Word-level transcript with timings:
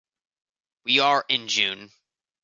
We 0.83 0.97
are 0.97 1.23
in 1.29 1.47
June. 1.47 1.91